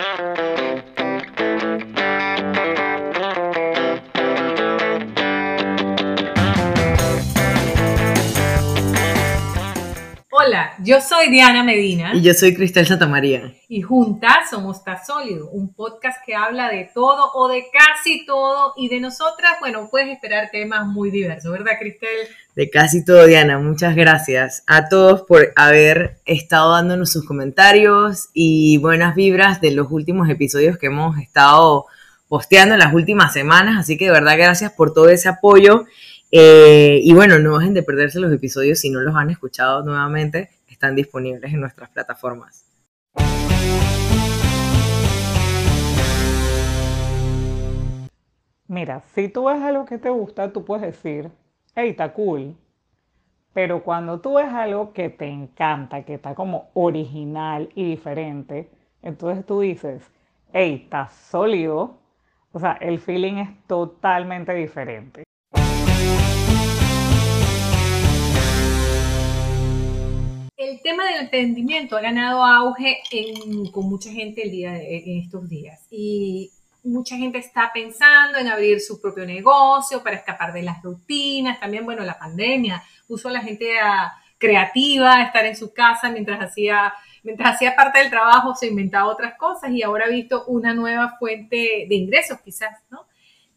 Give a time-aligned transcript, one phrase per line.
[0.00, 0.39] Thank you.
[10.42, 12.12] Hola, yo soy Diana Medina.
[12.14, 13.52] Y yo soy Cristel Santamaría.
[13.68, 18.72] Y juntas somos Sólido, un podcast que habla de todo o de casi todo.
[18.78, 22.26] Y de nosotras, bueno, puedes esperar temas muy diversos, ¿verdad, Cristel?
[22.56, 23.58] De casi todo, Diana.
[23.58, 29.88] Muchas gracias a todos por haber estado dándonos sus comentarios y buenas vibras de los
[29.90, 31.84] últimos episodios que hemos estado
[32.28, 33.76] posteando en las últimas semanas.
[33.78, 35.84] Así que de verdad, gracias por todo ese apoyo.
[36.32, 40.50] Eh, y bueno, no dejen de perderse los episodios si no los han escuchado nuevamente,
[40.68, 42.64] están disponibles en nuestras plataformas.
[48.68, 51.32] Mira, si tú ves algo que te gusta, tú puedes decir,
[51.74, 52.54] hey, está cool.
[53.52, 58.70] Pero cuando tú ves algo que te encanta, que está como original y diferente,
[59.02, 60.08] entonces tú dices,
[60.52, 61.98] hey, está sólido.
[62.52, 65.24] O sea, el feeling es totalmente diferente.
[70.60, 72.98] El tema del emprendimiento ha ganado auge
[73.72, 76.50] con mucha gente el día en estos días y
[76.84, 81.58] mucha gente está pensando en abrir su propio negocio para escapar de las rutinas.
[81.58, 83.70] También, bueno, la pandemia puso a la gente
[84.36, 89.08] creativa a estar en su casa mientras hacía, mientras hacía parte del trabajo, se inventaba
[89.08, 93.06] otras cosas y ahora ha visto una nueva fuente de ingresos quizás, ¿no?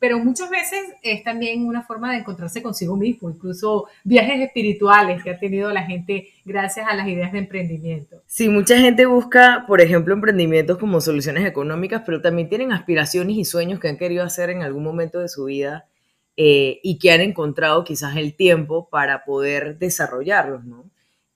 [0.04, 5.30] Pero muchas veces es también una forma de encontrarse consigo mismo, incluso viajes espirituales que
[5.30, 8.22] ha tenido la gente gracias a las ideas de emprendimiento.
[8.26, 13.46] Sí, mucha gente busca, por ejemplo, emprendimientos como soluciones económicas, pero también tienen aspiraciones y
[13.46, 15.88] sueños que han querido hacer en algún momento de su vida
[16.36, 20.84] eh, y que han encontrado quizás el tiempo para poder desarrollarlos, ¿no?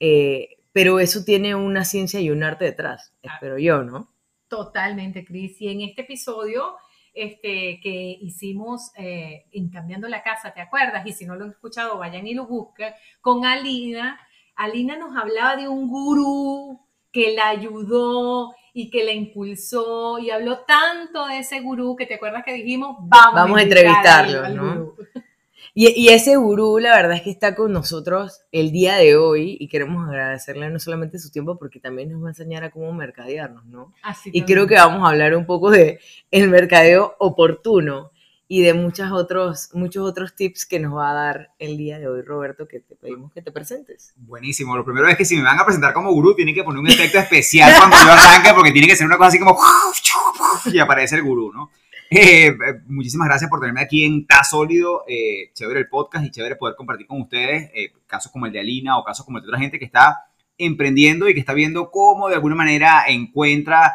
[0.01, 4.11] Eh, pero eso tiene una ciencia y un arte detrás, espero yo, ¿no?
[4.49, 5.61] Totalmente, Cris.
[5.61, 6.75] Y en este episodio
[7.17, 11.05] este, que hicimos eh, en Cambiando la Casa, ¿te acuerdas?
[11.05, 14.19] Y si no lo han escuchado, vayan y lo busquen, con Alina.
[14.55, 16.79] Alina nos hablaba de un gurú
[17.11, 22.15] que la ayudó y que la impulsó y habló tanto de ese gurú que te
[22.15, 24.93] acuerdas que dijimos, vamos, vamos a entrevistarlo, ¿no?
[25.79, 29.67] Y, ese gurú, la verdad es que está con nosotros el día de hoy y
[29.67, 33.63] queremos agradecerle no solamente su tiempo, porque también nos va a enseñar a cómo mercadearnos,
[33.67, 33.93] ¿no?
[34.25, 35.99] y creo que vamos a hablar un poco de
[36.31, 38.09] el mercadeo oportuno
[38.47, 42.07] y de muchos otros, muchos otros tips que nos va a dar el día de
[42.07, 44.15] hoy, Roberto, que te pedimos que te presentes.
[44.15, 44.75] Buenísimo.
[44.75, 46.87] Lo primero es que si me van a presentar como gurú, tienen que poner un
[46.87, 49.55] efecto especial cuando yo arranque, porque tiene que ser una cosa así como
[50.73, 51.69] y aparece el gurú, ¿no?
[52.09, 55.03] Eh, muchísimas gracias por tenerme aquí en Ta Sólido.
[55.07, 58.59] Eh, chévere el podcast y chévere poder compartir con ustedes eh, casos como el de
[58.59, 60.25] Alina o casos como el de otra gente que está
[60.57, 63.93] emprendiendo y que está viendo cómo de alguna manera encuentra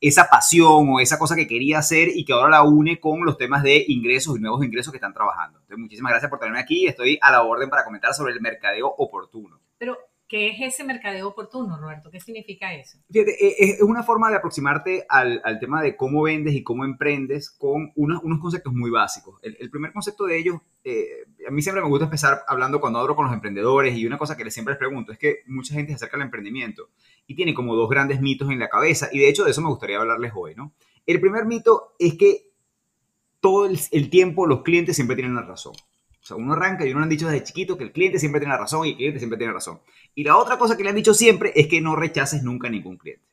[0.00, 3.38] esa pasión o esa cosa que quería hacer y que ahora la une con los
[3.38, 5.60] temas de ingresos y nuevos ingresos que están trabajando.
[5.60, 6.88] Entonces, muchísimas gracias por tenerme aquí.
[6.88, 9.60] Estoy a la orden para comentar sobre el mercadeo oportuno.
[9.78, 9.96] Pero
[10.32, 12.10] ¿Qué es ese mercadeo oportuno, Roberto?
[12.10, 12.96] ¿Qué significa eso?
[13.10, 16.86] Fíjate, eh, es una forma de aproximarte al, al tema de cómo vendes y cómo
[16.86, 19.38] emprendes con unos, unos conceptos muy básicos.
[19.42, 23.14] El, primer concepto de ellos, eh, a mí siempre me gusta empezar hablando cuando hablo
[23.14, 25.92] con los emprendedores y una cosa que les siempre les pregunto es que mucha gente
[25.92, 26.88] se acerca al emprendimiento
[27.26, 29.68] y tiene como dos grandes mitos en la cabeza y de hecho de eso me
[29.68, 30.72] gustaría hablarles hoy, ¿no?
[31.04, 32.52] El primer mito es que
[33.40, 35.74] todo el tiempo los clientes siempre tienen la razón.
[36.22, 38.40] O sea, uno arranca y uno le han dicho desde chiquito que el cliente siempre
[38.40, 39.80] tiene la razón y el cliente siempre tiene razón.
[40.14, 42.70] Y la otra cosa que le han dicho siempre es que no rechaces nunca a
[42.70, 43.24] ningún cliente.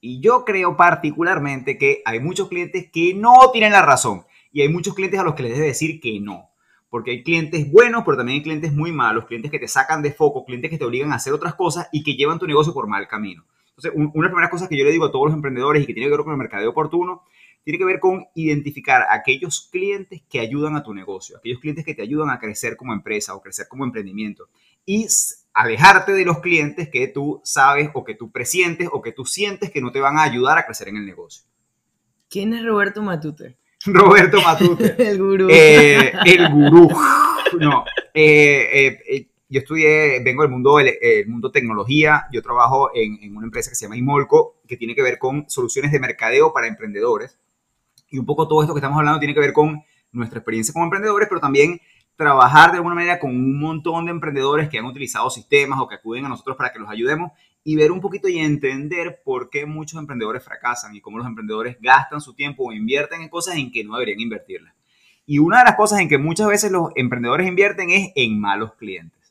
[0.00, 4.68] Y yo creo particularmente que hay muchos clientes que no tienen la razón y hay
[4.68, 6.50] muchos clientes a los que les debe decir que no.
[6.90, 10.10] Porque hay clientes buenos, pero también hay clientes muy malos, clientes que te sacan de
[10.12, 12.88] foco, clientes que te obligan a hacer otras cosas y que llevan tu negocio por
[12.88, 13.44] mal camino.
[13.68, 15.86] Entonces, una de las primeras cosas que yo le digo a todos los emprendedores y
[15.86, 17.22] que tiene que ver con el mercadeo oportuno
[17.64, 21.94] tiene que ver con identificar aquellos clientes que ayudan a tu negocio, aquellos clientes que
[21.94, 24.48] te ayudan a crecer como empresa o crecer como emprendimiento
[24.84, 25.06] y
[25.54, 29.70] alejarte de los clientes que tú sabes o que tú presientes o que tú sientes
[29.70, 31.44] que no te van a ayudar a crecer en el negocio.
[32.28, 33.58] ¿Quién es Roberto Matute?
[33.84, 34.94] Roberto Matute.
[34.98, 35.48] el gurú.
[35.50, 36.88] Eh, el gurú.
[37.58, 37.84] No.
[38.14, 43.44] Eh, eh, yo estudié, vengo del mundo, el, mundo tecnología, yo trabajo en, en, una
[43.44, 47.38] empresa que se llama Imolco, que tiene que ver con soluciones de mercadeo para emprendedores.
[48.12, 49.82] Y un poco todo esto que estamos hablando tiene que ver con
[50.12, 51.80] nuestra experiencia como emprendedores, pero también
[52.14, 55.94] trabajar de alguna manera con un montón de emprendedores que han utilizado sistemas o que
[55.94, 57.32] acuden a nosotros para que los ayudemos
[57.64, 61.78] y ver un poquito y entender por qué muchos emprendedores fracasan y cómo los emprendedores
[61.80, 64.74] gastan su tiempo o invierten en cosas en que no deberían invertirlas.
[65.24, 68.74] Y una de las cosas en que muchas veces los emprendedores invierten es en malos
[68.74, 69.21] clientes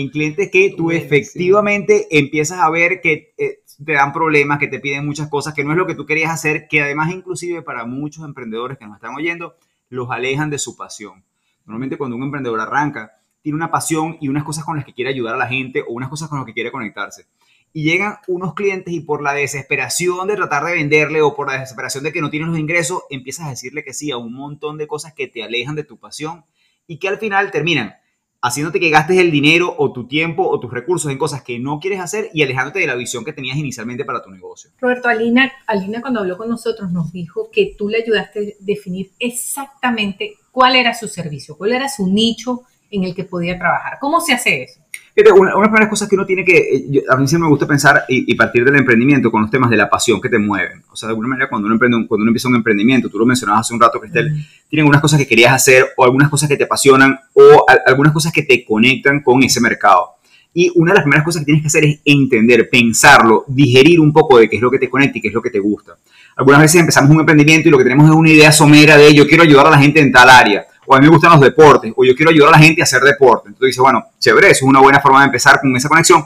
[0.00, 4.80] En clientes que tú efectivamente empiezas a ver que eh, te dan problemas, que te
[4.80, 7.84] piden muchas cosas, que no es lo que tú querías hacer, que además inclusive para
[7.84, 9.56] muchos emprendedores que nos están oyendo,
[9.90, 11.22] los alejan de su pasión.
[11.66, 13.12] Normalmente cuando un emprendedor arranca,
[13.42, 15.92] tiene una pasión y unas cosas con las que quiere ayudar a la gente o
[15.92, 17.26] unas cosas con las que quiere conectarse.
[17.74, 21.60] Y llegan unos clientes y por la desesperación de tratar de venderle o por la
[21.60, 24.78] desesperación de que no tienen los ingresos, empiezas a decirle que sí a un montón
[24.78, 26.44] de cosas que te alejan de tu pasión
[26.86, 27.99] y que al final terminan
[28.42, 31.78] haciéndote que gastes el dinero o tu tiempo o tus recursos en cosas que no
[31.78, 34.70] quieres hacer y alejándote de la visión que tenías inicialmente para tu negocio.
[34.80, 39.10] Roberto, Alina, Alina cuando habló con nosotros nos dijo que tú le ayudaste a definir
[39.18, 43.98] exactamente cuál era su servicio, cuál era su nicho en el que podía trabajar.
[44.00, 44.80] ¿Cómo se hace eso?
[45.16, 47.50] Una, una de las primeras cosas que uno tiene que, eh, a mí siempre me
[47.50, 50.82] gusta pensar y, partir del emprendimiento con los temas de la pasión que te mueven.
[50.90, 53.26] O sea, de alguna manera cuando uno, emprende, cuando uno empieza un emprendimiento, tú lo
[53.26, 54.44] mencionabas hace un rato, Cristel, mm.
[54.68, 58.32] tienen unas cosas que querías hacer o algunas cosas que te apasionan o algunas cosas
[58.32, 60.14] que te conectan con ese mercado.
[60.54, 64.12] Y una de las primeras cosas que tienes que hacer es entender, pensarlo, digerir un
[64.12, 65.96] poco de qué es lo que te conecta y qué es lo que te gusta.
[66.36, 69.26] Algunas veces empezamos un emprendimiento y lo que tenemos es una idea somera de yo
[69.26, 71.92] quiero ayudar a la gente en tal área o a mí me gustan los deportes,
[71.94, 73.46] o yo quiero ayudar a la gente a hacer deporte.
[73.46, 76.24] Entonces dices, bueno, chévere, eso es una buena forma de empezar con esa conexión,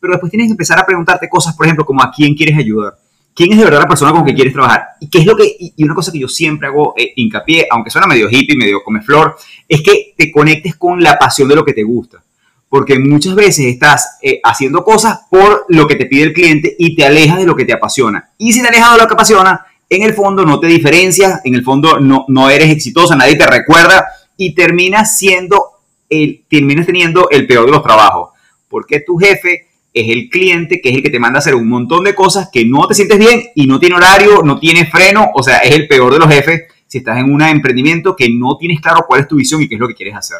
[0.00, 2.94] pero después tienes que empezar a preguntarte cosas, por ejemplo, como a quién quieres ayudar,
[3.32, 5.54] quién es de verdad la persona con que quieres trabajar, y qué es lo que,
[5.56, 9.00] y una cosa que yo siempre hago eh, hincapié, aunque suena medio hippie, medio come
[9.00, 9.36] flor,
[9.68, 12.20] es que te conectes con la pasión de lo que te gusta.
[12.68, 16.96] Porque muchas veces estás eh, haciendo cosas por lo que te pide el cliente y
[16.96, 18.30] te alejas de lo que te apasiona.
[18.38, 21.56] Y si te alejas de lo que apasiona, en el fondo no te diferencias, en
[21.56, 24.06] el fondo no, no eres exitosa, nadie te recuerda
[24.36, 28.30] y terminas siendo el, terminas teniendo el peor de los trabajos,
[28.68, 31.68] porque tu jefe es el cliente que es el que te manda a hacer un
[31.68, 35.30] montón de cosas que no te sientes bien y no tiene horario, no tiene freno,
[35.34, 38.56] o sea, es el peor de los jefes si estás en un emprendimiento que no
[38.56, 40.38] tienes claro cuál es tu visión y qué es lo que quieres hacer.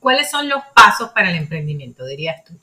[0.00, 2.54] ¿Cuáles son los pasos para el emprendimiento, dirías tú?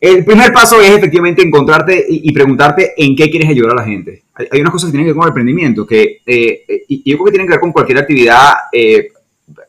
[0.00, 4.22] El primer paso es efectivamente encontrarte y, preguntarte en qué quieres ayudar a la gente.
[4.52, 7.30] Hay, unas cosas que tienen que ver con el emprendimiento, que eh, yo creo que
[7.32, 9.08] tienen que ver con cualquier actividad, eh,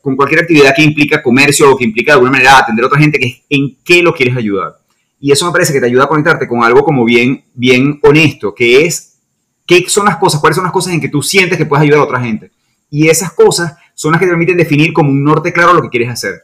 [0.04, 3.00] con cualquier actividad que implica comercio o que implica de alguna manera atender a otra
[3.00, 4.76] gente, que es en qué lo quieres ayudar.
[5.20, 8.54] Y eso me parece que te ayuda a conectarte con algo como bien, bien honesto,
[8.54, 9.18] que es
[9.66, 12.02] qué son las cosas, cuáles son las cosas en que tú sientes que puedes ayudar
[12.02, 12.52] a otra gente.
[12.92, 15.90] Y esas cosas son las que te permiten definir como un norte claro lo que
[15.90, 16.36] quieres hacer.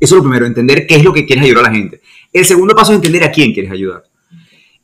[0.00, 2.00] Eso es lo primero, entender qué es lo que quieres ayudar a la gente.
[2.32, 4.04] El segundo paso es entender a quién quieres ayudar.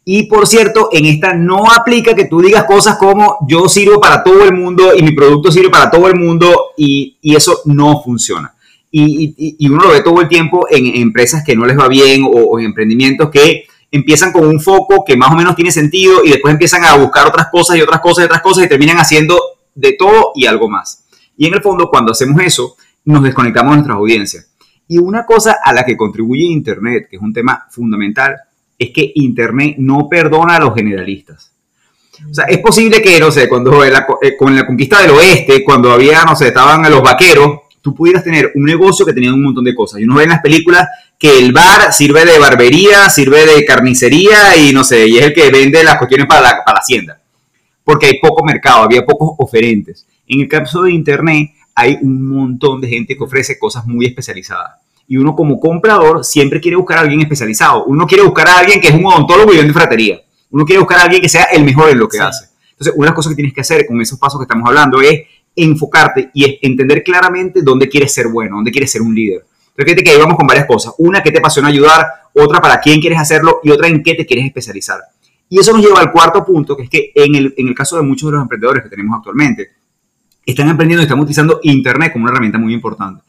[0.09, 4.23] Y por cierto, en esta no aplica que tú digas cosas como yo sirvo para
[4.23, 8.55] todo el mundo y mi producto sirve para todo el mundo y, eso no funciona.
[8.93, 12.57] Y, uno lo ve todo el tiempo en, empresas que no les va bien o,
[12.61, 16.53] en emprendimientos que empiezan con un foco que más o menos tiene sentido y después
[16.53, 19.41] empiezan a buscar otras cosas y otras cosas y otras cosas y terminan haciendo
[19.75, 21.05] de todo y algo más.
[21.37, 24.51] Y en el fondo, cuando hacemos eso, nos desconectamos de nuestras audiencias.
[24.89, 28.37] Y una cosa a la que contribuye Internet, que es un tema fundamental,
[28.79, 31.53] es que Internet no perdona a los generalistas.
[32.31, 35.91] O sea, es posible que, no sé, cuando eh, con la conquista del oeste, cuando
[35.91, 39.65] había, no sé, estaban los vaqueros, tú pudieras tener un negocio que tenía un montón
[39.65, 40.01] de cosas.
[40.01, 40.89] Y uno ve en las películas
[41.19, 45.35] que el bar sirve de barbería, sirve de carnicería y no sé, y es el
[45.35, 47.21] que vende las cuestiones para la, para la hacienda.
[47.85, 50.07] Porque hay poco mercado, había pocos oferentes.
[50.27, 54.81] En el caso de Internet, hay un montón de gente que ofrece cosas muy especializadas.
[55.07, 57.85] Y uno como comprador siempre quiere buscar a alguien especializado.
[57.85, 60.21] Uno quiere buscar a alguien que es un odontólogo y vende fratería.
[60.51, 62.47] Uno quiere buscar a alguien que sea el mejor en lo que hace.
[62.71, 65.03] Entonces, una de las cosas que tienes que hacer con esos pasos que estamos hablando
[65.03, 65.21] es
[65.55, 69.45] enfocarte y entender claramente dónde quieres ser bueno, dónde quieres ser un líder.
[69.77, 70.95] Fíjate que ahí vamos con varias cosas.
[70.97, 74.25] Una, que te apasiona ayudar, otra, para quién quieres hacerlo y otra, en qué te
[74.25, 75.01] quieres especializar.
[75.51, 77.97] Y eso nos lleva al cuarto punto, que es que en el, en el caso
[77.97, 79.69] de muchos de los emprendedores que tenemos actualmente,
[80.47, 83.23] están emprendiendo y están utilizando Internet como una herramienta muy importante.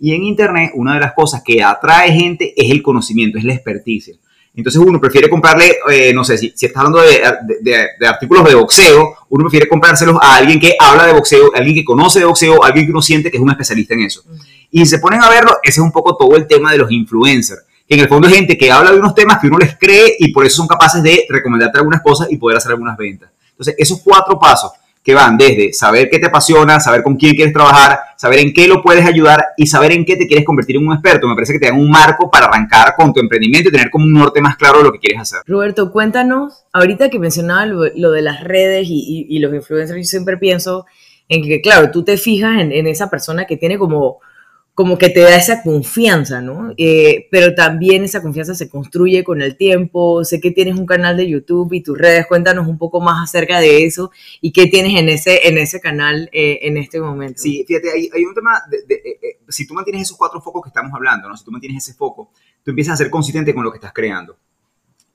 [0.00, 3.54] Y en Internet, una de las cosas que atrae gente es el conocimiento, es la
[3.54, 4.14] experticia.
[4.54, 9.14] Entonces uno prefiere comprarle, eh, no sé, si, si estás hablando de, artículos de boxeo,
[9.28, 12.86] uno prefiere comprárselos a alguien que habla de boxeo, alguien que conoce de boxeo, alguien
[12.86, 14.24] que uno siente que es un especialista en eso.
[14.70, 16.90] Y si se ponen a verlo, ese es un poco todo el tema de los
[16.90, 19.76] influencers, que en el fondo es gente que habla de unos temas que uno les
[19.76, 23.30] cree y por eso son capaces de recomendarte algunas cosas y poder hacer algunas ventas.
[23.50, 27.54] Entonces, esos cuatro pasos que van desde saber qué te apasiona, saber con quién quieres
[27.54, 30.86] trabajar, saber en qué lo puedes ayudar y saber en qué te quieres convertir en
[30.86, 31.26] un experto.
[31.26, 34.04] Me parece que te dan un marco para arrancar con tu emprendimiento y tener como
[34.04, 35.40] un norte más claro de lo que quieres hacer.
[35.46, 40.84] Roberto, cuéntanos, ahorita que mencionaba lo, de las redes y, los influencers, yo siempre pienso
[41.28, 44.18] en que, claro, tú te fijas en, esa persona que tiene como
[44.74, 46.72] como que te da esa confianza, ¿no?
[46.76, 50.24] Eh, pero también esa confianza se construye con el tiempo.
[50.24, 53.60] Sé que tienes un canal de YouTube y tus redes, cuéntanos un poco más acerca
[53.60, 54.10] de eso
[54.40, 57.42] y qué tienes en ese, en ese canal eh, en este momento.
[57.42, 61.28] Sí, fíjate, hay, un tema, eh, si tú mantienes esos cuatro focos que estamos hablando,
[61.28, 61.36] ¿no?
[61.36, 62.30] Si tú mantienes ese foco,
[62.62, 64.36] tú empiezas a ser consistente con lo que estás creando.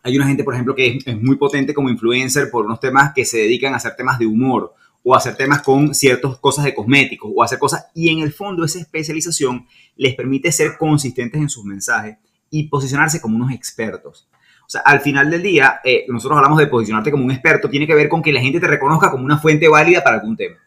[0.04, 3.26] Hay una gente, por ejemplo, que es muy potente como influencer por unos temas que
[3.26, 4.76] se dedican a hacer temas de humor
[5.08, 8.66] o hacer temas con ciertas cosas de cosméticos o hacer cosas y en el fondo
[8.66, 12.18] esa especialización les permite ser consistentes en sus mensajes
[12.50, 14.28] y posicionarse como unos expertos.
[14.66, 17.86] O sea, al final del día, eh, nosotros hablamos de posicionarte como un experto, tiene
[17.86, 20.58] que ver con que la gente te reconozca como una fuente válida para algún tema.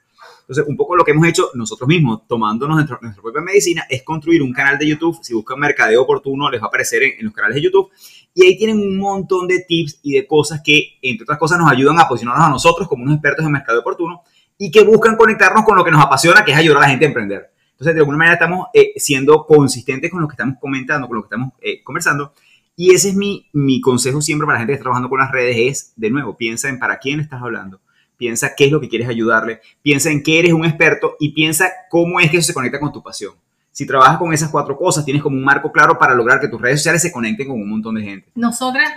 [0.49, 4.03] Entonces, un poco lo que hemos hecho nosotros mismos, tomándonos nuestra, nuestra propia medicina, es
[4.03, 5.19] construir un canal de YouTube.
[5.21, 7.91] Si buscan mercadeo oportuno, les va a aparecer en, en, los canales de YouTube.
[8.33, 11.71] Y ahí tienen un montón de tips y de cosas que, entre otras cosas, nos
[11.71, 14.23] ayudan a posicionarnos a nosotros como unos expertos en mercadeo oportuno
[14.57, 17.05] y que buscan conectarnos con lo que nos apasiona, que es ayudar a la gente
[17.05, 17.51] a emprender.
[17.73, 21.25] Entonces, de alguna manera estamos eh, siendo consistentes con lo que estamos comentando, con lo
[21.25, 22.33] que estamos eh, conversando.
[22.75, 25.31] Y ese es mi, mi consejo siempre para la gente que está trabajando con las
[25.31, 27.81] redes, es, de nuevo, piensa en para quién estás hablando
[28.19, 31.71] piensa qué es lo que quieres ayudarle, piensa en qué eres un experto y piensa
[31.89, 33.33] cómo es que eso se conecta con tu pasión.
[33.71, 36.61] Si trabajas con esas cuatro cosas, tienes como un marco claro para lograr que tus
[36.61, 38.29] redes sociales se conecten con un montón de gente.
[38.35, 38.91] Nosotras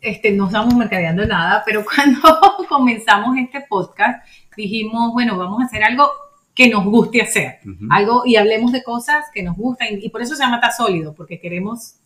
[0.00, 2.20] este, no estamos mercadeando nada, pero cuando
[2.68, 6.08] comenzamos este podcast, dijimos, bueno, vamos a hacer algo
[6.54, 7.58] que nos guste hacer,
[7.90, 11.12] algo y hablemos de cosas que nos gustan y, por eso se llama Ta Sólido,
[11.12, 11.96] porque queremos,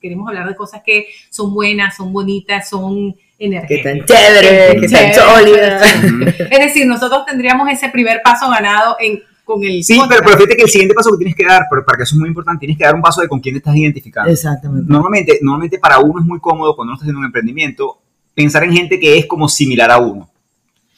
[0.00, 5.14] queremos hablar de cosas que son buenas, son bonitas, son que tan chévere, que tan
[5.14, 5.80] sólida.
[6.50, 9.84] Es decir, nosotros tendríamos ese primer paso ganado en, con el.
[9.84, 12.14] Sí, pero, pero, fíjate que el siguiente paso que tienes que dar, para que eso
[12.16, 14.30] es muy importante, tienes que dar un paso de con quién te estás identificando.
[14.30, 14.90] Exactamente.
[14.90, 17.98] Normalmente, normalmente para uno es muy cómodo cuando uno está haciendo un emprendimiento
[18.34, 20.28] pensar en gente que es como similar a uno.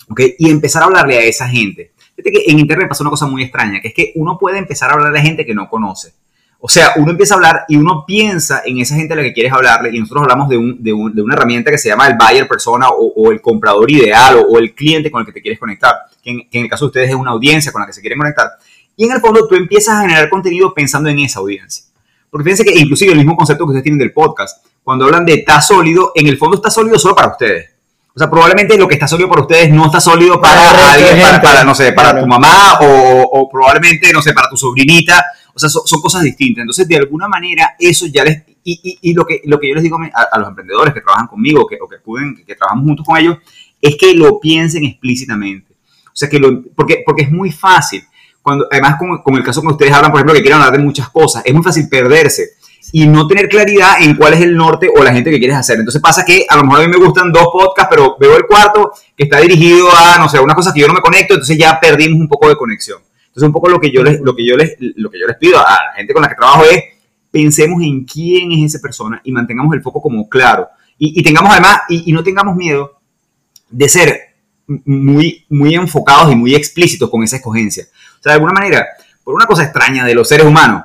[0.09, 0.21] ¿Ok?
[0.39, 1.93] Y empezar a hablarle a esa gente.
[2.17, 4.91] Fíjate que en Internet pasa una cosa muy extraña, que es que uno puede empezar
[4.91, 6.13] a hablarle a gente que no conoce.
[6.63, 9.33] O sea, uno empieza a hablar y uno piensa en esa gente a la que
[9.33, 12.07] quieres hablarle y nosotros hablamos de, un, de, un, de una herramienta que se llama
[12.07, 15.59] el buyer persona o, el comprador ideal o, el cliente con el que te quieres
[15.59, 18.19] conectar, que en, el caso de ustedes es una audiencia con la que se quieren
[18.19, 18.51] conectar.
[18.95, 21.87] Y en el fondo tú empiezas a generar contenido pensando en esa audiencia.
[22.29, 25.35] Porque fíjense que inclusive el mismo concepto que ustedes tienen del podcast, cuando hablan de
[25.35, 27.71] está sólido, en el fondo está sólido solo para ustedes.
[28.15, 31.65] O sea, probablemente lo que está sólido para ustedes no está sólido para, alguien, para,
[31.65, 35.25] no sé, para tu mamá o, o, probablemente, no sé, para tu sobrinita
[35.55, 36.63] o sea, son, cosas distintas.
[36.63, 38.43] Entonces, de alguna manera, eso ya les...
[38.63, 41.67] Y, y, lo, que, lo que yo les digo a, los emprendedores que trabajan conmigo
[41.67, 43.39] que, o que acuden, que, trabajamos juntos con ellos,
[43.81, 45.73] es que lo piensen explícitamente.
[46.07, 46.63] O sea, que lo...
[46.75, 48.05] Porque, porque es muy fácil.
[48.43, 50.85] Cuando, además, como, como el caso que ustedes hablan, por ejemplo, que quieren hablar de
[50.85, 52.51] muchas cosas, es muy fácil perderse
[52.93, 55.79] y no tener claridad en cuál es el norte o la gente que quieres hacer.
[55.79, 58.47] Entonces pasa que a lo mejor a mí me gustan dos podcasts, pero veo el
[58.47, 61.59] cuarto que está dirigido a, no sé, una cosa que yo no me conecto, entonces
[61.59, 62.99] ya perdimos un poco de conexión.
[63.31, 65.37] Entonces, un poco lo que yo les, lo que yo les, lo que yo les
[65.37, 66.83] pido a la gente con la que trabajo es
[67.31, 70.69] pensemos en quién es esa persona y mantengamos el foco como claro.
[70.99, 73.01] Y, tengamos además, y, no tengamos miedo
[73.71, 74.21] de ser
[74.67, 77.85] muy, muy enfocados y muy explícitos con esa escogencia.
[78.19, 78.87] O sea, de alguna manera,
[79.25, 80.85] por una cosa extraña de los seres humanos,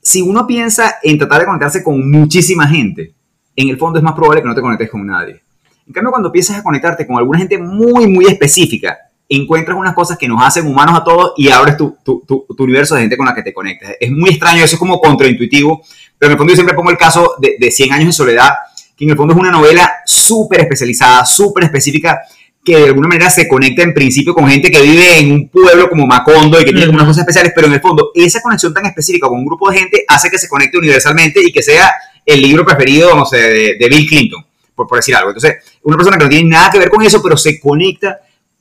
[0.00, 3.12] si uno piensa en tratar de conectarse con muchísima gente,
[3.56, 5.42] en el fondo es más probable que no te conectes con nadie.
[5.84, 8.96] En cambio, cuando piensas a conectarte con alguna gente muy, muy específica,
[9.30, 12.96] encuentras unas cosas que nos hacen humanos a todos y abres tu, tu, tu, universo
[12.96, 13.92] de gente con la que te conectas.
[14.00, 15.82] Es muy extraño, eso es como contraintuitivo,
[16.18, 18.50] pero en el fondo yo siempre pongo el caso de, de 100 años de soledad,
[18.96, 22.20] que en el fondo es una novela súper especializada, súper específica,
[22.64, 25.88] que de alguna manera se conecta en principio con gente que vive en un pueblo
[25.88, 28.84] como Macondo y que tiene unas cosas especiales, pero en el fondo esa conexión tan
[28.84, 31.92] específica con un grupo de gente hace que se conecte universalmente y que sea
[32.26, 34.44] el libro preferido, no sé, de, de Bill Clinton,
[34.74, 35.30] por, por decir algo.
[35.30, 38.18] Entonces, una persona que no tiene nada que ver con eso, pero se conecta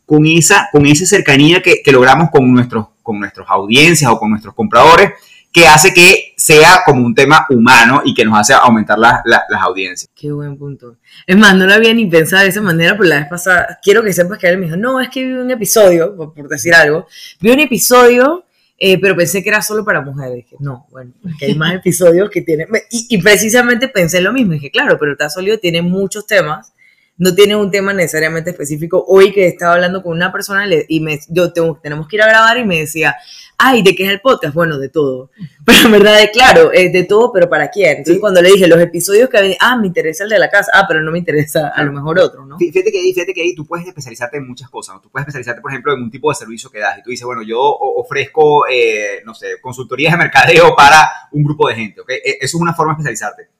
[0.09, 4.55] con esa, con esa cercanía que, logramos con nuestros, con nuestras audiencias o con nuestros
[4.55, 5.11] compradores,
[5.51, 10.09] que hace que sea como un tema humano y que nos hace aumentar las audiencias.
[10.15, 10.95] Qué buen punto.
[11.27, 14.01] Es más, no lo había ni pensado de esa manera, pero la vez pasada, quiero
[14.01, 17.05] que sepas que él me dijo, no, es que vi un episodio, por, decir algo,
[17.39, 18.45] vi un episodio,
[18.79, 20.37] eh, pero pensé que era solo para mujeres.
[20.37, 24.53] Dije, no, bueno, que hay más episodios que tienen, y, y, precisamente pensé lo mismo,
[24.53, 26.73] dije, claro, pero está sólido tiene muchos temas
[27.19, 29.03] no tiene un tema necesariamente específico.
[29.07, 32.27] Hoy que estaba hablando con una persona y me, yo tengo, tenemos que ir a
[32.27, 33.17] grabar y me decía,
[33.57, 34.55] ay, ¿de qué es el podcast?
[34.55, 35.29] Bueno, de todo.
[35.65, 37.97] Pero en verdad, claro, es de todo, pero ¿para quién?
[37.97, 40.85] Entonces cuando le dije los episodios que ah, me interesa el de la casa, ah,
[40.87, 42.57] pero no me interesa a lo mejor otro, ¿no?
[42.57, 45.01] Fíjate que ahí, fíjate que ahí tú puedes especializarte en muchas cosas, ¿no?
[45.01, 47.25] Tú puedes especializarte, por ejemplo, en un tipo de servicio que das y tú dices,
[47.25, 52.11] bueno, yo ofrezco, eh, no sé, consultorías de mercadeo para un grupo de gente, ¿ok?
[52.11, 53.58] E, eso es una forma de especializarte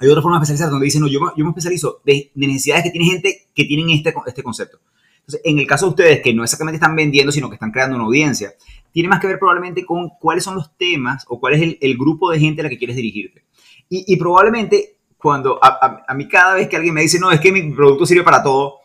[0.00, 2.90] hay otra forma de especializar donde dicen, no, yo, yo me especializo de, necesidades que
[2.90, 4.78] tiene gente que tienen este, este concepto.
[5.20, 7.96] Entonces, en el caso de ustedes, que no exactamente están vendiendo, sino que están creando
[7.96, 8.54] una audiencia,
[8.92, 12.30] tiene más que ver probablemente con cuáles son los temas o cuál es el, grupo
[12.30, 13.44] de gente a la que quieres dirigirte.
[13.90, 17.72] Y, probablemente cuando a, mí cada vez que alguien me dice, no, es que mi
[17.72, 18.80] producto sirve para todo,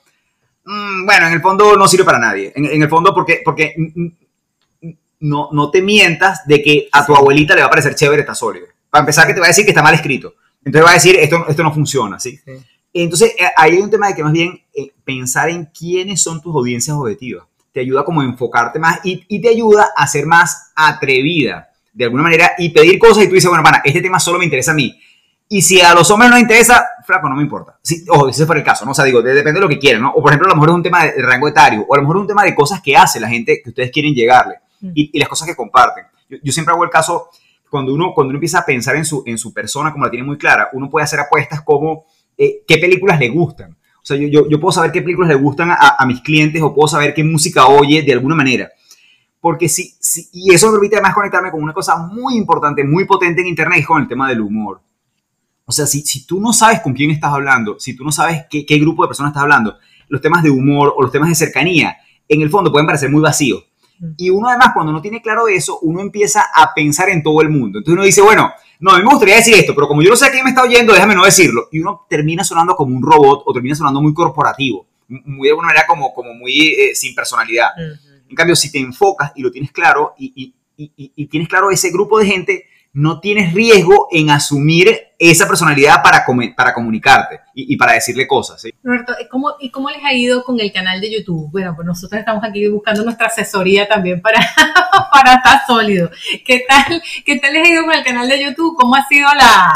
[0.66, 2.52] mm, bueno, en el fondo no sirve para nadie.
[2.56, 3.76] En, el fondo porque, porque
[5.20, 8.34] no, no te mientas de que a tu abuelita le va a parecer chévere está
[8.34, 8.68] sólido.
[8.90, 10.36] Para empezar, que te va a decir que está mal escrito.
[10.66, 12.40] Entonces va a decir, esto, esto no funciona, ¿sí?
[12.94, 16.42] Entonces, eh, ahí hay un tema de que más bien eh, pensar en quiénes son
[16.42, 17.46] tus audiencias objetivas.
[17.72, 22.06] Te ayuda como a enfocarte más y, y, te ayuda a ser más atrevida de
[22.06, 24.72] alguna manera y pedir cosas y tú dices, bueno, pana, este tema solo me interesa
[24.72, 24.96] a mí.
[25.50, 27.78] Y si a los hombres no les interesa, flaco, no me importa.
[27.82, 28.92] Sí, ojo, ese fue el caso, ¿no?
[28.92, 30.12] O sea, digo, depende de lo que quieran, ¿no?
[30.12, 32.04] O por ejemplo, a lo mejor es un tema de rango etario, o a lo
[32.04, 34.92] mejor es un tema de cosas que hace la gente que ustedes quieren llegarle mm.
[34.96, 36.06] y, y las cosas que comparten.
[36.30, 37.30] Yo, yo, siempre hago el caso,
[37.74, 40.24] cuando uno, cuando uno empieza a pensar en su, en su persona como la tiene
[40.24, 42.06] muy clara, uno puede hacer apuestas como
[42.38, 43.72] eh, qué películas le gustan.
[43.72, 46.62] O sea, yo, yo, yo, puedo saber qué películas le gustan a, a, mis clientes
[46.62, 48.70] o puedo saber qué música oye de alguna manera.
[49.42, 53.06] Porque sí, sí, y eso me permite además conectarme con una cosa muy importante, muy
[53.06, 54.80] potente en Internet, es con el tema del humor.
[55.66, 58.46] O sea, si, si tú no sabes con quién estás hablando, si tú no sabes
[58.52, 61.34] qué, qué grupo de personas estás hablando, los temas de humor o los temas de
[61.36, 63.64] cercanía, en el fondo pueden parecer muy vacíos.
[64.18, 67.50] Y uno además, cuando no tiene claro eso, uno empieza a pensar en todo el
[67.50, 67.80] mundo.
[67.80, 70.16] Entonces uno dice, bueno, no, a mí me gustaría decir esto, pero como yo no
[70.16, 71.70] sé a quién me está oyendo, déjame no decirlo.
[71.72, 75.68] Y uno termina sonando como un robot o termina sonando muy corporativo, muy de alguna
[75.68, 77.70] manera como, como muy eh, sin personalidad.
[78.30, 81.72] En cambio, si te enfocas y lo tienes claro y, y, y, y tienes claro
[81.72, 86.24] ese grupo de gente, no tienes riesgo en asumir esa personalidad para,
[86.56, 88.62] para comunicarte y, para decirle cosas.
[88.62, 88.72] ¿sí?
[88.84, 91.50] Roberto, ¿cómo, ¿y cómo les ha ido con el canal de YouTube?
[91.52, 94.40] Bueno, pues nosotros estamos aquí buscando nuestra asesoría también para,
[95.12, 96.12] para estar sólido.
[96.46, 98.76] ¿Qué tal, ¿Qué tal les ha ido con el canal de YouTube?
[98.80, 99.74] ¿Cómo ha sido la,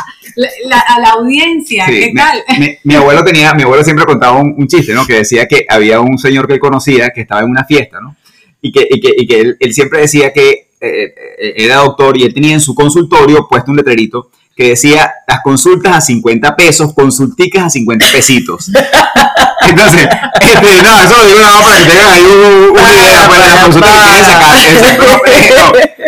[0.65, 1.88] la, la, audiencia?
[1.88, 2.43] ¿Qué tal?
[2.83, 5.07] Mi, abuelo tenía, mi abuelo siempre contaba un, chiste, ¿no?
[5.07, 8.15] Que decía que había un señor que él conocía que estaba en una fiesta, ¿no?
[8.62, 12.15] Y que, y que, y que él, él siempre decía que eh, eh, era doctor
[12.17, 16.55] y él tenía en su consultorio puesto un letrerito que decía las consultas a 50
[16.55, 18.72] pesos, consulticas a 50 pesitos.
[19.69, 20.07] Entonces,
[20.41, 22.24] este, no, eso lo digo nada para que tengan ahí
[22.72, 24.48] una idea pues, de las consultas que quieren sacar.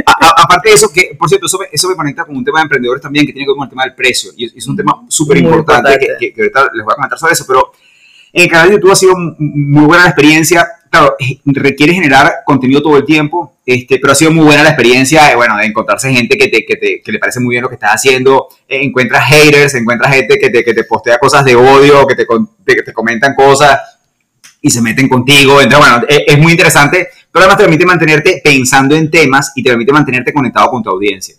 [0.38, 2.64] aparte de eso, que por cierto, eso me, eso me, conecta con un tema de
[2.64, 4.32] emprendedores también que tiene que ver con el tema del precio.
[4.36, 7.46] Y es, un tema súper importante que, que, ahorita les voy a comentar sobre eso.
[7.46, 7.72] Pero
[8.34, 12.82] en el canal de YouTube ha sido muy buena la experiencia claro, requiere generar contenido
[12.82, 16.38] todo el tiempo, este, pero ha sido muy buena la experiencia, bueno, de encontrarse gente
[16.38, 19.24] que, te, que, te, que le parece muy bien lo que estás haciendo, eh, encuentras
[19.26, 22.26] haters, encuentras gente que te, que te postea cosas de odio, que te,
[22.66, 23.80] que te comentan cosas
[24.62, 28.42] y se meten contigo, entonces, bueno, es, es muy interesante, pero además te permite mantenerte
[28.44, 31.36] pensando en temas y te permite mantenerte conectado con tu audiencia.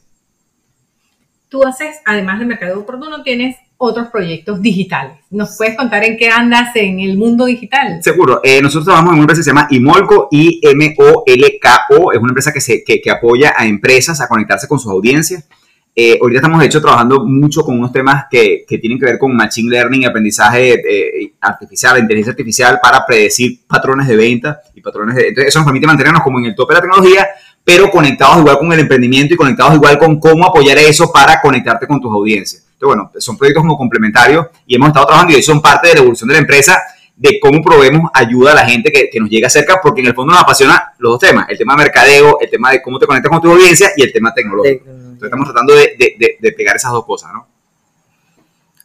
[1.51, 5.17] Tú haces, además de Mercado Oportuno, tienes otros proyectos digitales.
[5.31, 8.01] ¿Nos puedes contar en qué andas en el mundo digital?
[8.05, 8.41] Seguro.
[8.45, 12.13] Eh, nosotros trabajamos en una empresa que se llama Imolco, I-M-O-L-K-O.
[12.13, 15.49] Es una empresa que, se, que, apoya a empresas a conectarse con sus audiencias.
[15.97, 19.19] Eh, ahorita estamos, de hecho, trabajando mucho con unos temas que, que tienen que ver
[19.19, 24.81] con Machine Learning y aprendizaje eh, artificial, inteligencia artificial, para predecir patrones de venta y
[24.81, 25.29] patrones de...
[25.29, 27.27] Entonces, eso nos permite mantenernos como en el tope de la tecnología,
[27.65, 31.87] pero conectados igual con el emprendimiento y conectados igual con cómo apoyar eso para conectarte
[31.87, 32.65] con tus audiencias.
[32.73, 36.01] Entonces, bueno, son proyectos como complementarios y hemos estado trabajando y son parte de la
[36.01, 36.81] evolución de la empresa
[37.15, 40.15] de cómo proveemos ayuda a la gente que, que, nos llega cerca, porque en el
[40.15, 43.07] fondo nos apasiona los dos temas, el tema de mercadeo, el tema de cómo te
[43.07, 44.87] conectas con tu audiencia y el tema tecnológico.
[44.89, 47.47] Entonces estamos tratando de, de, de pegar esas dos cosas, ¿no?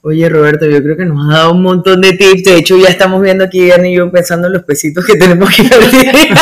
[0.08, 2.44] Oye, Roberto, yo creo que nos ha dado un montón de tips.
[2.44, 5.50] De hecho, ya estamos viendo aquí, Dani y yo, pensando en los pesitos que tenemos
[5.50, 6.12] que invertir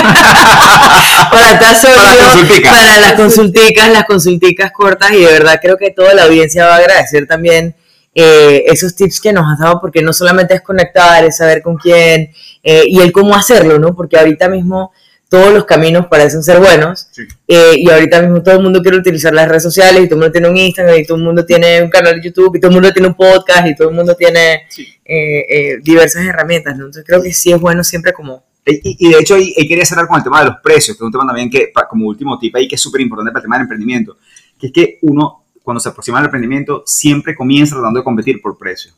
[1.32, 5.12] para estar para, para las consulticas, las consulticas cortas.
[5.13, 7.73] Y de verdad creo que toda la audiencia va a agradecer también
[8.13, 11.78] eh, esos tips que nos has dado, porque no solamente es conectar, es saber con
[11.78, 13.95] quién eh, y el cómo hacerlo, ¿no?
[13.95, 14.91] Porque ahorita mismo
[15.34, 17.10] todos los caminos parecen ser buenos
[17.48, 20.19] eh, y ahorita mismo todo el mundo quiere utilizar las redes sociales y todo el
[20.19, 22.69] mundo tiene un Instagram y todo el mundo tiene un canal de YouTube y todo
[22.69, 26.86] el mundo tiene un podcast y todo el mundo tiene eh, eh, diversas herramientas, ¿no?
[26.86, 28.43] Entonces creo que sí es bueno siempre como...
[28.63, 31.12] Y, de hecho ahí, quería cerrar con el tema de los precios, que es un
[31.12, 33.63] tema también que como último tip ahí que es súper importante para el tema del
[33.63, 34.17] emprendimiento,
[34.60, 38.56] que es que uno cuando se aproxima al emprendimiento siempre comienza tratando de competir por
[38.56, 38.91] precio.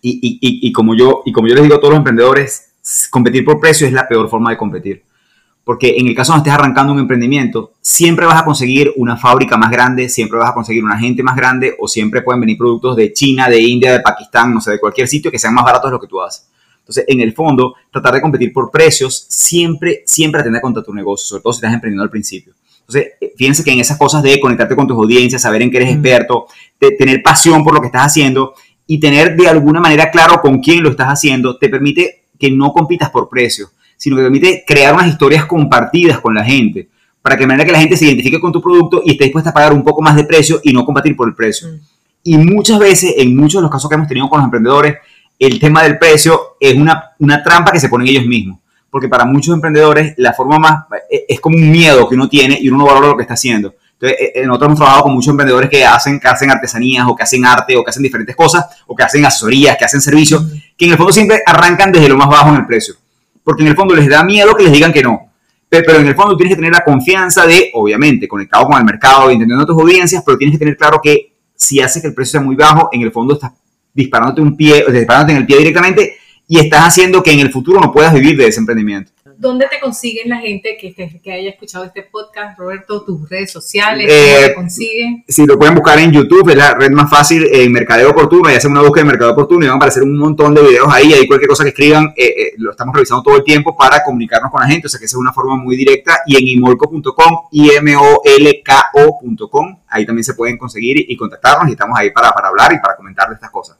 [0.00, 2.74] Y, y, como yo, y como yo les digo a todos los emprendedores,
[3.10, 5.05] competir por precio es la peor forma de competir
[5.66, 9.56] porque en el caso donde estés arrancando un emprendimiento, siempre vas a conseguir una fábrica
[9.56, 12.94] más grande, siempre vas a conseguir una gente más grande o siempre pueden venir productos
[12.94, 15.90] de China, de India, de Pakistán, no sé, de cualquier sitio que sean más baratos
[15.90, 16.46] de lo que tú haces.
[16.78, 21.26] Entonces, en el fondo, tratar de competir por precios siempre, siempre atender contra tu negocio,
[21.26, 22.54] sobre todo si estás emprendiendo al principio.
[22.82, 25.78] Entonces, eh, fíjense que en esas cosas de conectarte con tus audiencias, saber en qué
[25.78, 26.46] eres experto,
[26.78, 28.54] de tener pasión por lo que estás haciendo
[28.86, 32.72] y tener de alguna manera claro con quién lo estás haciendo, te permite que no
[32.72, 36.88] compitas por precio, sino que te permite crear unas historias compartidas con la gente,
[37.22, 39.50] para que de manera que la gente se identifique con tu producto y esté dispuesta
[39.50, 41.68] a pagar un poco más de precio y no combatir por el precio.
[41.68, 41.80] Mm.
[42.22, 44.96] Y muchas veces, en muchos de los casos que hemos tenido con los emprendedores,
[45.38, 48.58] el tema del precio es una, una trampa que se ponen ellos mismos.
[48.90, 52.58] Porque para muchos emprendedores la forma más eh, es como un miedo que uno tiene
[52.60, 53.74] y uno no valora lo que está haciendo.
[53.92, 57.22] Entonces, eh, nosotros hemos trabajado con muchos emprendedores que hacen, que hacen artesanías o que
[57.22, 60.44] hacen arte o que hacen diferentes cosas o que hacen asesorías, que hacen servicios,
[60.76, 62.94] que en el fondo siempre arrancan desde lo más bajo en el precio.
[63.46, 65.30] Porque en el fondo les da miedo que les digan que no.
[65.68, 69.30] Pero en el fondo tienes que tener la confianza de, obviamente, conectado con el mercado
[69.30, 72.40] entendiendo tus audiencias, pero tienes que tener claro que si haces que el precio sea
[72.40, 73.52] muy bajo, en el fondo estás
[73.94, 76.16] disparándote un pie, disparándote en el pie directamente
[76.48, 79.12] y estás haciendo que en el futuro no puedas vivir de ese emprendimiento.
[79.38, 83.04] ¿Dónde te consiguen la gente que, que, haya escuchado este podcast, Roberto?
[83.04, 84.06] ¿Tus redes sociales?
[84.06, 85.24] ¿Cómo eh, te consiguen?
[85.28, 88.54] Sí, lo pueden buscar en YouTube, es la red más fácil, en Mercadeo Oportuno, y
[88.54, 91.12] hacen una búsqueda de Mercadeo Oportuno y van a aparecer un montón de videos ahí,
[91.12, 94.50] ahí cualquier cosa que escriban, eh, eh, lo estamos revisando todo el tiempo para comunicarnos
[94.50, 97.48] con la gente, o sea que esa es una forma muy directa, y en imolco.com,
[97.50, 98.58] I-M-O-L-K-O.com,
[99.88, 102.96] ahí también se pueden conseguir y, contactarnos, y estamos ahí para, para hablar y para
[102.96, 103.76] comentar de estas cosas.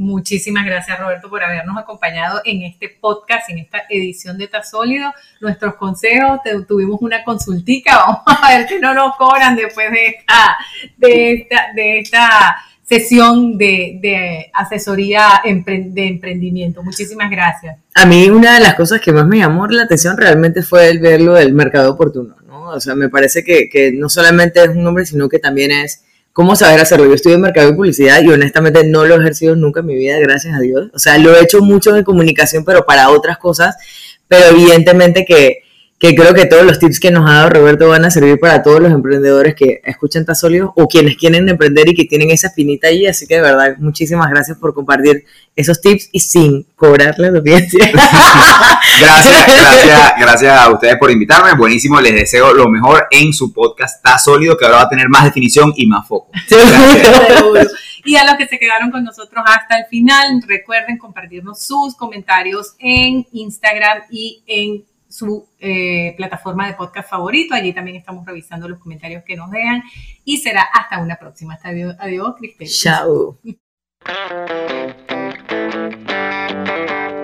[0.00, 5.12] Muchísimas gracias Roberto por habernos acompañado en este podcast, en esta edición de Tasólido.
[5.42, 10.56] Nuestros consejos, tuvimos una consultica, vamos a ver si no nos cobran después de esta,
[10.96, 16.82] de esta, de esta sesión de, asesoría de emprendimiento.
[16.82, 17.76] Muchísimas gracias.
[17.94, 21.00] A mí una de las cosas que más me llamó la atención realmente fue el
[21.00, 22.70] verlo del mercado oportuno, ¿no?
[22.70, 26.04] O sea, me parece que, que no solamente es un nombre, sino que también es
[26.32, 27.06] cómo saber hacerlo.
[27.06, 29.96] Yo estudio en mercado y publicidad y honestamente no lo he ejercido nunca en mi
[29.96, 30.90] vida, gracias a Dios.
[30.94, 33.76] O sea, lo he hecho mucho en comunicación, pero para otras cosas,
[34.28, 35.62] pero evidentemente que
[36.00, 38.62] que creo que todos los tips que nos ha dado Roberto van a servir para
[38.62, 42.88] todos los emprendedores que escuchan Tasolios o quienes quieren emprender y que tienen esa espinita
[42.88, 43.06] ahí.
[43.06, 47.90] Así que de verdad, muchísimas gracias por compartir esos tips y sin cobrarle la audiencia.
[48.98, 51.52] gracias, gracias, gracias a ustedes por invitarme.
[51.52, 55.24] Buenísimo, les deseo lo mejor en su podcast Tasólido, que ahora va a tener más
[55.24, 56.30] definición y más foco.
[58.04, 62.74] Y a los que se quedaron con nosotros hasta el final, recuerden compartirnos sus comentarios
[62.78, 67.54] en Instagram y en su eh, plataforma de podcast favorito.
[67.54, 69.82] Allí también estamos revisando los comentarios que nos dejan.
[70.24, 71.54] Y será hasta una próxima.
[71.54, 72.68] Hasta adiós, adiós Cristel.
[72.68, 73.38] Chao.